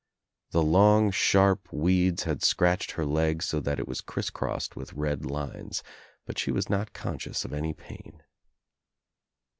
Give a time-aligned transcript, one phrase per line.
[0.49, 4.93] The long sharp weeds had scratched her leg so that it was criss crossed with
[4.93, 5.83] red lines,
[6.25, 8.23] but she was not conscious of any pain.